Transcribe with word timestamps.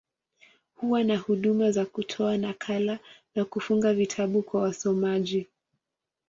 Huwa 0.75 1.03
na 1.03 1.17
huduma 1.17 1.71
za 1.71 1.85
kutoa 1.85 2.37
nakala, 2.37 2.99
na 3.35 3.45
kufunga 3.45 3.93
vitabu 3.93 4.41
kwa 4.41 4.61
wasomaji. 4.61 5.47